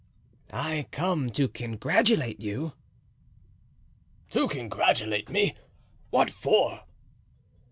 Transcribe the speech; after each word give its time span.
"I 0.51 0.87
come 0.89 1.29
to 1.33 1.47
congratulate 1.47 2.39
you." 2.39 2.73
"To 4.31 4.47
congratulate 4.47 5.29
me—what 5.29 6.31
for?" 6.31 6.85